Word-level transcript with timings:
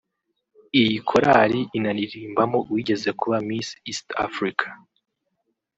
Iyi 0.79 0.97
Korali 1.09 1.59
inaririmbamo 1.77 2.57
uwigeze 2.69 3.09
kuba 3.19 3.37
Miss 3.47 3.69
East 3.89 4.07
Africa 4.27 4.67